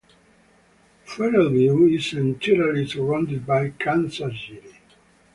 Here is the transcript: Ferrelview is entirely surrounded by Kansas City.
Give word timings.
Ferrelview 1.05 1.95
is 1.95 2.13
entirely 2.13 2.87
surrounded 2.87 3.45
by 3.45 3.69
Kansas 3.69 4.33
City. 4.33 4.77